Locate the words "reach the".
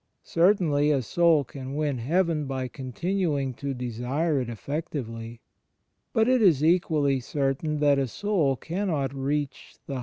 9.13-9.77